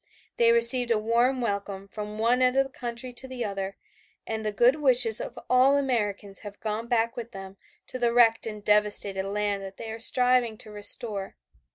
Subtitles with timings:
[0.37, 3.77] They received a warm welcome from one end of the country to the other
[4.25, 8.47] and the good wishes of all Americans have gone back with them to the wrecked
[8.47, 11.35] and devastated land that they are striving to restore.